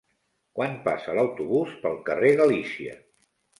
Quan 0.59 0.73
passa 0.87 1.15
l'autobús 1.19 1.77
pel 1.85 2.01
carrer 2.11 2.35
Galícia? 2.43 2.99